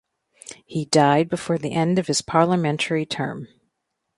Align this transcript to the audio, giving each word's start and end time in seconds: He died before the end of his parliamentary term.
He 0.65 0.85
died 0.85 1.29
before 1.29 1.59
the 1.59 1.73
end 1.73 1.99
of 1.99 2.07
his 2.07 2.23
parliamentary 2.23 3.05
term. 3.05 3.47